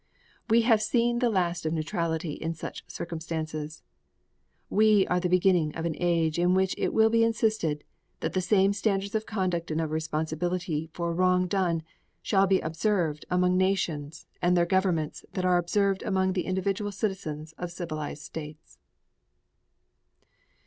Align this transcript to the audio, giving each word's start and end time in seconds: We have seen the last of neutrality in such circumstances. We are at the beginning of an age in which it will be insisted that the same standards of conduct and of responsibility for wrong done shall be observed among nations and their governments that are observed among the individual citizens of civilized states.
We 0.49 0.61
have 0.63 0.81
seen 0.81 1.19
the 1.19 1.29
last 1.29 1.63
of 1.63 1.73
neutrality 1.73 2.33
in 2.33 2.55
such 2.55 2.83
circumstances. 2.89 3.83
We 4.67 5.05
are 5.05 5.17
at 5.17 5.21
the 5.21 5.29
beginning 5.29 5.75
of 5.75 5.85
an 5.85 5.93
age 5.95 6.39
in 6.39 6.55
which 6.55 6.73
it 6.75 6.91
will 6.91 7.11
be 7.11 7.23
insisted 7.23 7.83
that 8.21 8.33
the 8.33 8.41
same 8.41 8.73
standards 8.73 9.13
of 9.13 9.27
conduct 9.27 9.69
and 9.69 9.79
of 9.79 9.91
responsibility 9.91 10.89
for 10.91 11.13
wrong 11.13 11.45
done 11.45 11.83
shall 12.23 12.47
be 12.47 12.61
observed 12.61 13.27
among 13.29 13.57
nations 13.57 14.25
and 14.41 14.57
their 14.57 14.65
governments 14.65 15.23
that 15.33 15.45
are 15.45 15.59
observed 15.59 16.01
among 16.01 16.33
the 16.33 16.45
individual 16.47 16.91
citizens 16.91 17.53
of 17.59 17.71
civilized 17.71 18.23
states. 18.23 18.79